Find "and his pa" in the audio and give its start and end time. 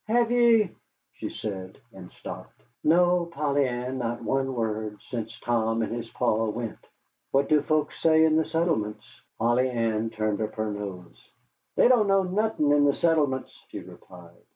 5.83-6.45